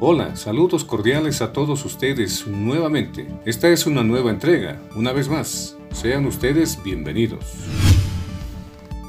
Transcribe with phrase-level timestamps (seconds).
[0.00, 3.26] Hola, saludos cordiales a todos ustedes nuevamente.
[3.44, 5.74] Esta es una nueva entrega, una vez más.
[5.92, 7.44] Sean ustedes bienvenidos.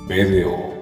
[0.08, 0.80] BDO.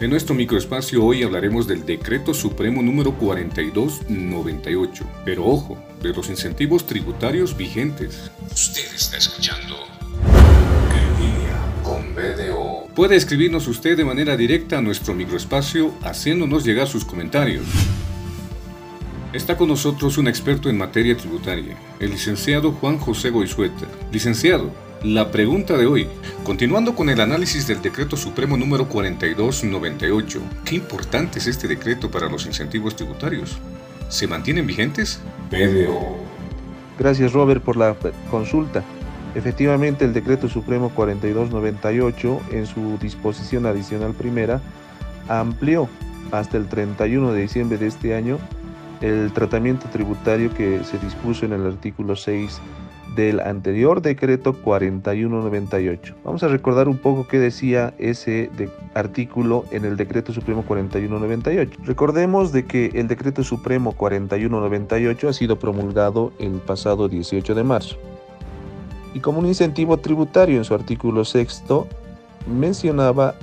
[0.00, 5.06] En nuestro microespacio hoy hablaremos del Decreto Supremo número 4298.
[5.24, 8.30] Pero ojo, de los incentivos tributarios vigentes.
[8.52, 9.74] Usted está escuchando
[11.82, 12.88] con BDO.
[12.94, 17.64] Puede escribirnos usted de manera directa a nuestro microespacio haciéndonos llegar sus comentarios.
[19.32, 23.84] Está con nosotros un experto en materia tributaria, el licenciado Juan José Goizueta.
[24.10, 24.70] Licenciado,
[25.02, 26.08] la pregunta de hoy,
[26.44, 32.30] continuando con el análisis del decreto supremo número 4298, ¿qué importante es este decreto para
[32.30, 33.58] los incentivos tributarios?
[34.08, 35.20] ¿Se mantienen vigentes?
[35.50, 36.16] BDO.
[36.98, 37.94] Gracias Robert por la
[38.30, 38.82] consulta.
[39.34, 44.62] Efectivamente, el decreto supremo 4298 en su disposición adicional primera
[45.28, 45.86] amplió
[46.32, 48.38] hasta el 31 de diciembre de este año
[49.00, 52.60] el tratamiento tributario que se dispuso en el artículo 6
[53.14, 56.14] del anterior decreto 4198.
[56.24, 58.50] Vamos a recordar un poco qué decía ese
[58.94, 61.80] artículo en el decreto supremo 4198.
[61.84, 67.96] Recordemos de que el decreto supremo 4198 ha sido promulgado el pasado 18 de marzo.
[69.14, 71.64] Y como un incentivo tributario en su artículo 6
[72.46, 73.34] mencionaba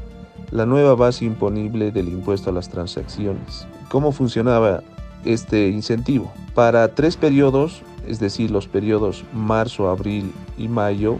[0.51, 3.67] la nueva base imponible del impuesto a las transacciones.
[3.89, 4.83] ¿Cómo funcionaba
[5.25, 6.31] este incentivo?
[6.53, 11.17] Para tres periodos es decir, los periodos marzo, abril y mayo,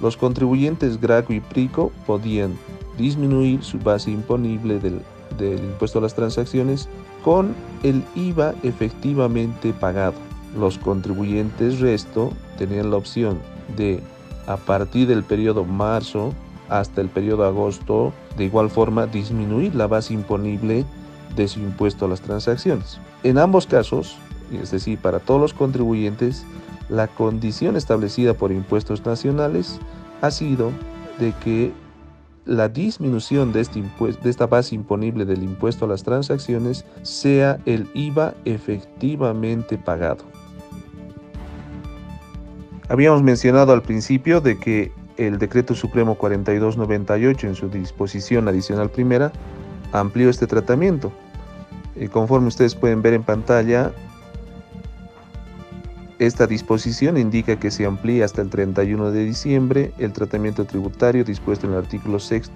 [0.00, 2.56] los contribuyentes Graco y Prico podían
[2.96, 5.00] disminuir su base imponible del,
[5.40, 6.88] impuesto a las transacciones
[7.24, 10.14] con el IVA efectivamente pagado.
[10.58, 13.38] Los contribuyentes resto tenían la opción
[13.76, 14.00] de,
[14.46, 16.32] a partir del periodo marzo
[16.68, 20.84] hasta el periodo agosto, de igual forma disminuir la base imponible
[21.36, 22.98] de su impuesto a las transacciones.
[23.22, 24.16] En ambos casos,
[24.52, 26.44] es decir, para todos los contribuyentes,
[26.88, 29.78] la condición establecida por impuestos nacionales
[30.20, 30.72] ha sido
[31.18, 31.72] de que
[32.44, 37.88] la disminución de, este de esta base imponible del impuesto a las transacciones sea el
[37.92, 40.24] IVA efectivamente pagado.
[42.88, 49.30] Habíamos mencionado al principio de que el Decreto Supremo 4298 en su disposición adicional primera
[49.92, 51.12] amplió este tratamiento.
[51.96, 53.92] Y eh, conforme ustedes pueden ver en pantalla,
[56.18, 61.66] esta disposición indica que se amplía hasta el 31 de diciembre el tratamiento tributario dispuesto
[61.66, 62.50] en el artículo 6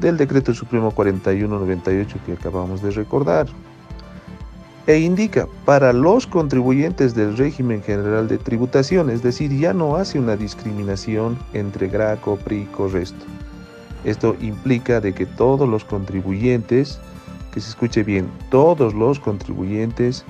[0.00, 3.46] del Decreto Supremo 4198 que acabamos de recordar.
[4.86, 10.18] E indica para los contribuyentes del régimen general de tributación, es decir, ya no hace
[10.18, 13.24] una discriminación entre GRACO, PRICO, resto.
[14.04, 17.00] Esto implica de que todos los contribuyentes,
[17.52, 20.24] que se escuche bien, todos los contribuyentes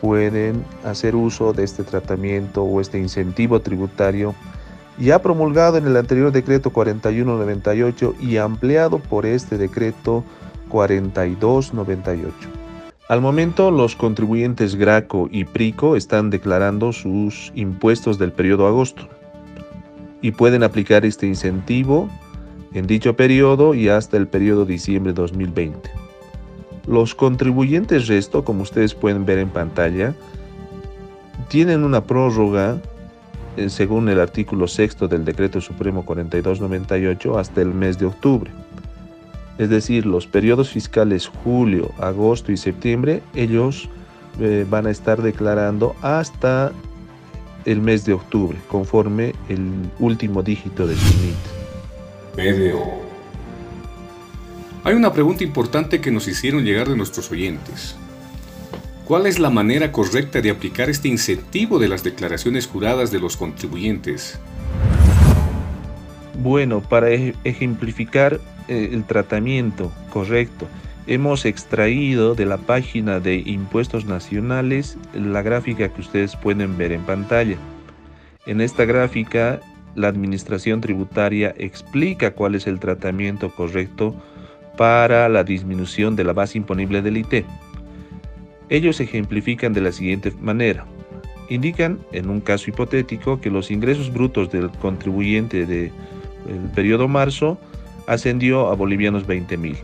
[0.00, 4.34] pueden hacer uso de este tratamiento o este incentivo tributario
[4.98, 10.24] ya promulgado en el anterior decreto 4198 y ampliado por este decreto
[10.68, 12.34] 4298.
[13.08, 19.08] Al momento, los contribuyentes Graco y Prico están declarando sus impuestos del periodo agosto
[20.20, 22.10] y pueden aplicar este incentivo
[22.74, 25.90] en dicho periodo y hasta el periodo diciembre 2020.
[26.86, 30.14] Los contribuyentes resto, como ustedes pueden ver en pantalla,
[31.48, 32.80] tienen una prórroga
[33.56, 38.50] eh, según el artículo sexto del Decreto Supremo 4298 hasta el mes de octubre.
[39.58, 43.88] Es decir, los periodos fiscales julio, agosto y septiembre, ellos
[44.40, 46.70] eh, van a estar declarando hasta
[47.64, 49.68] el mes de octubre, conforme el
[49.98, 51.47] último dígito de su NIT.
[54.84, 57.96] Hay una pregunta importante que nos hicieron llegar de nuestros oyentes.
[59.04, 63.36] ¿Cuál es la manera correcta de aplicar este incentivo de las declaraciones juradas de los
[63.36, 64.38] contribuyentes?
[66.40, 70.68] Bueno, para ejemplificar eh, el tratamiento correcto,
[71.08, 77.02] hemos extraído de la página de Impuestos Nacionales la gráfica que ustedes pueden ver en
[77.02, 77.56] pantalla.
[78.46, 79.60] En esta gráfica,
[79.94, 84.14] la Administración Tributaria explica cuál es el tratamiento correcto
[84.76, 87.44] para la disminución de la base imponible del IT.
[88.68, 90.84] Ellos ejemplifican de la siguiente manera.
[91.48, 95.90] Indican, en un caso hipotético, que los ingresos brutos del contribuyente del
[96.74, 97.58] periodo marzo
[98.06, 99.76] ascendió a bolivianos 20 mil.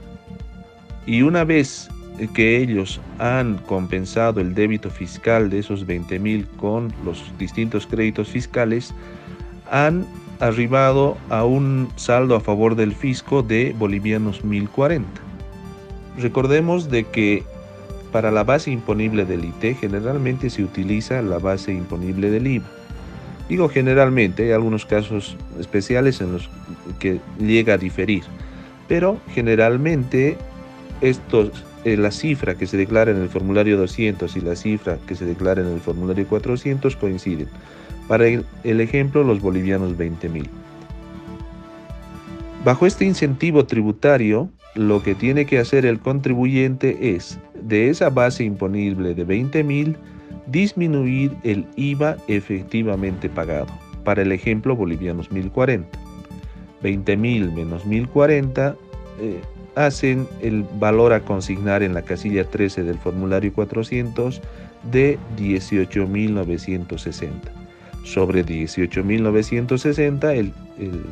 [1.06, 1.88] Y una vez
[2.34, 8.28] que ellos han compensado el débito fiscal de esos 20 mil con los distintos créditos
[8.28, 8.94] fiscales,
[9.74, 10.06] han
[10.38, 15.08] arribado a un saldo a favor del fisco de bolivianos 1040.
[16.16, 17.42] Recordemos de que
[18.12, 22.66] para la base imponible del IT generalmente se utiliza la base imponible del IVA.
[23.48, 26.48] Digo generalmente, hay algunos casos especiales en los
[27.00, 28.22] que llega a diferir,
[28.86, 30.38] pero generalmente
[31.00, 31.50] estos,
[31.84, 35.24] eh, la cifra que se declara en el formulario 200 y la cifra que se
[35.24, 37.48] declara en el formulario 400 coinciden.
[38.08, 40.46] Para el, ejemplo, los bolivianos 20.000.
[42.64, 48.44] Bajo este incentivo tributario, lo que tiene que hacer el contribuyente es, de esa base
[48.44, 49.96] imponible de 20.000,
[50.46, 53.66] disminuir el IVA efectivamente pagado.
[54.04, 55.98] Para el ejemplo, bolivianos 1040.
[56.82, 58.76] 20.000 menos 1040
[59.20, 59.40] eh,
[59.74, 64.42] hacen el valor a consignar en la casilla 13 del formulario 400
[64.90, 67.63] de 18.960.
[68.04, 71.02] Sobre 18.960 el, el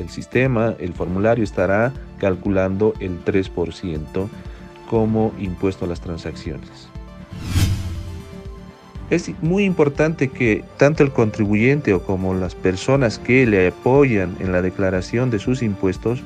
[0.00, 4.28] el sistema, el formulario estará calculando el 3%
[4.88, 6.88] como impuesto a las transacciones.
[9.08, 14.52] Es muy importante que tanto el contribuyente o como las personas que le apoyan en
[14.52, 16.22] la declaración de sus impuestos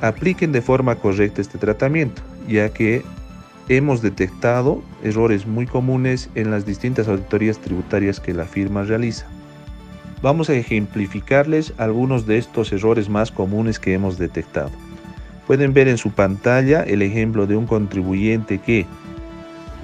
[0.00, 3.02] apliquen de forma correcta este tratamiento, ya que
[3.68, 9.26] hemos detectado errores muy comunes en las distintas auditorías tributarias que la firma realiza.
[10.22, 14.72] Vamos a ejemplificarles algunos de estos errores más comunes que hemos detectado.
[15.46, 18.86] Pueden ver en su pantalla el ejemplo de un contribuyente que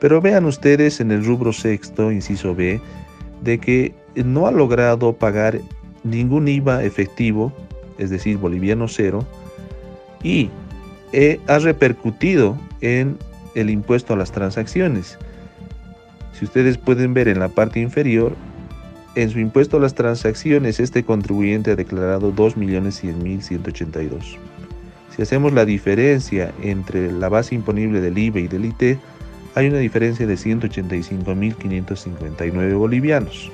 [0.00, 2.80] Pero vean ustedes en el rubro sexto, inciso B,
[3.42, 5.60] de que no ha logrado pagar
[6.04, 7.52] ningún IVA efectivo,
[7.98, 9.24] es decir, boliviano cero,
[10.22, 10.50] y
[11.12, 13.18] eh, ha repercutido en
[13.54, 15.18] el impuesto a las transacciones.
[16.32, 18.36] Si ustedes pueden ver en la parte inferior,
[19.14, 24.36] en su impuesto a las transacciones este contribuyente ha declarado 2.100.182.
[25.16, 28.98] Si hacemos la diferencia entre la base imponible del IVA y del IT,
[29.56, 33.50] hay una diferencia de 185.559 bolivianos.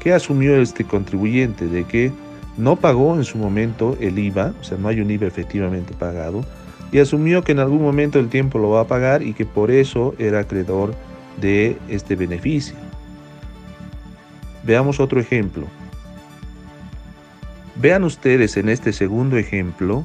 [0.00, 1.66] ¿Qué asumió este contribuyente?
[1.66, 2.10] De que
[2.56, 6.42] no pagó en su momento el IVA, o sea, no hay un IVA efectivamente pagado,
[6.90, 9.70] y asumió que en algún momento del tiempo lo va a pagar y que por
[9.70, 10.94] eso era acreedor
[11.40, 12.74] de este beneficio.
[14.64, 15.66] Veamos otro ejemplo.
[17.76, 20.04] Vean ustedes en este segundo ejemplo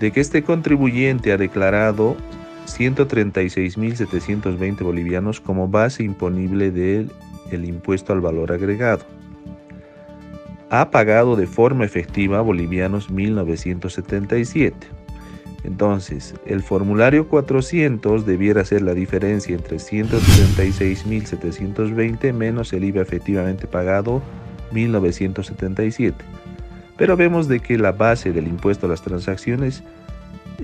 [0.00, 2.16] de que este contribuyente ha declarado
[2.66, 7.10] 136.720 bolivianos como base imponible del
[7.64, 9.15] impuesto al valor agregado
[10.70, 14.74] ha pagado de forma efectiva bolivianos 1977.
[15.64, 24.22] Entonces, el formulario 400 debiera ser la diferencia entre 136.720 menos el IVA efectivamente pagado
[24.72, 26.24] 1977.
[26.96, 29.82] Pero vemos de que la base del impuesto a las transacciones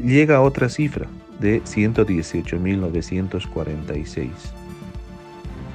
[0.02, 1.06] llega a otra cifra
[1.40, 4.28] de 118.946.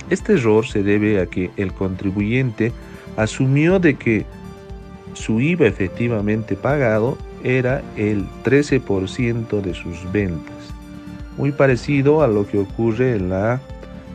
[0.10, 2.72] Este error se debe a que el contribuyente
[3.18, 4.25] asumió de que
[5.14, 10.56] su IVA efectivamente pagado era el 13% de sus ventas,
[11.38, 13.60] muy parecido a lo que ocurre en la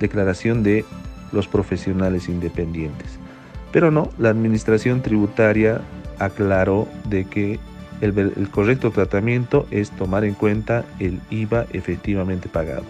[0.00, 0.84] declaración de
[1.32, 3.18] los profesionales independientes.
[3.72, 5.80] Pero no, la administración tributaria
[6.18, 7.58] aclaró de que
[8.00, 12.84] el, el, correcto tratamiento es tomar en cuenta el IVA efectivamente pagado.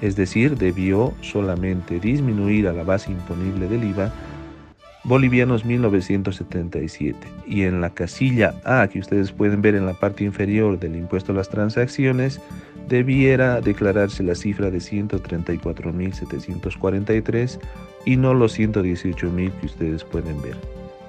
[0.00, 4.12] Es decir, debió solamente disminuir a la base imponible del IVA
[5.04, 10.78] bolivianos 1977 y en la casilla A que ustedes pueden ver en la parte inferior
[10.78, 12.40] del impuesto a las transacciones
[12.88, 17.58] debiera declararse la cifra de 134.743
[18.06, 20.56] y no los 118.000 que ustedes pueden ver.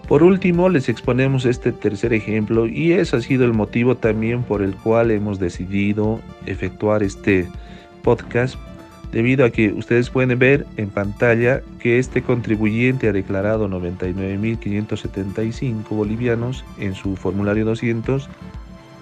[0.08, 4.62] Por último, les exponemos este tercer ejemplo y ese ha sido el motivo también por
[4.62, 7.48] el cual hemos decidido efectuar este
[8.04, 8.56] podcast
[9.12, 16.66] debido a que ustedes pueden ver en pantalla que este contribuyente ha declarado 99.575 bolivianos
[16.80, 18.28] en su formulario 200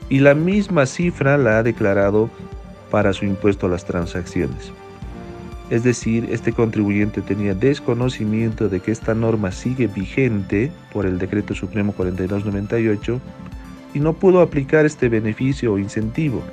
[0.10, 2.30] y la misma cifra la ha declarado
[2.92, 4.74] para su impuesto a las transacciones.
[5.70, 11.56] Es decir, este contribuyente tenía desconocimiento de que esta norma sigue vigente por el Decreto
[11.56, 13.22] Supremo 4298
[13.96, 16.44] y no pudo aplicar este beneficio o incentivo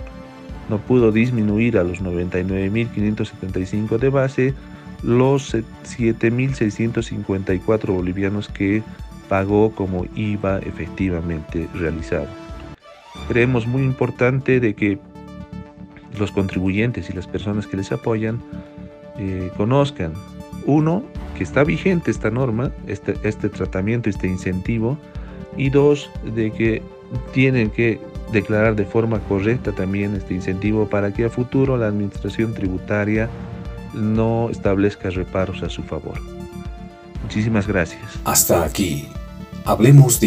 [0.70, 4.54] no pudo disminuir a los 99.575 de base
[5.02, 8.82] los 7.654 bolivianos que
[9.28, 12.28] pagó como IVA efectivamente realizado.
[13.28, 14.98] Creemos muy importante de que
[16.18, 18.40] los contribuyentes y las personas que les apoyan
[19.18, 20.14] eh, conozcan,
[20.66, 21.02] uno,
[21.36, 24.98] que está vigente esta norma, este, este tratamiento, este incentivo,
[25.56, 26.82] y dos, de que
[27.32, 27.98] tienen que
[28.32, 33.28] declarar de forma correcta también este incentivo para que a futuro la administración tributaria
[33.94, 36.20] no establezca reparos a su favor.
[37.22, 38.02] Muchísimas gracias.
[38.25, 39.08] Hasta aquí.
[39.64, 40.18] Hablemos de